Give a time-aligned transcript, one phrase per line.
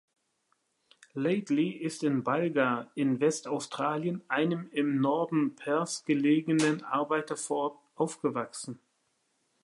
[1.13, 8.79] Laidley ist in Balga in Westaustralien, einem im Norden Perths gelegenen Arbeitervorort, aufgewachsen.